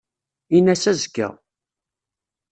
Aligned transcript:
Ini-as 0.55 0.83
azekka. 0.91 1.29